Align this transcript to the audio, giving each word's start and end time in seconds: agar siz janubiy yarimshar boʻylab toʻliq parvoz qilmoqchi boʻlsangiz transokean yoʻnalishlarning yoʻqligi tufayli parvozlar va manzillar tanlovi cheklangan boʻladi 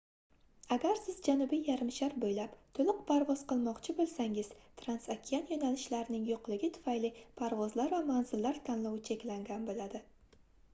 agar 0.75 0.93
siz 1.07 1.17
janubiy 1.25 1.59
yarimshar 1.67 2.15
boʻylab 2.23 2.55
toʻliq 2.79 3.03
parvoz 3.11 3.43
qilmoqchi 3.51 3.95
boʻlsangiz 3.99 4.51
transokean 4.83 5.47
yoʻnalishlarning 5.53 6.27
yoʻqligi 6.33 6.73
tufayli 6.81 7.15
parvozlar 7.43 7.97
va 7.99 8.03
manzillar 8.11 8.61
tanlovi 8.71 9.07
cheklangan 9.13 9.73
boʻladi 9.73 10.07